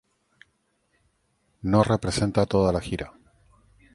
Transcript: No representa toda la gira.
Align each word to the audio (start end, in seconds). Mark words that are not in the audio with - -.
No 1.61 1.83
representa 1.83 2.47
toda 2.47 2.71
la 2.73 2.81
gira. 2.81 3.13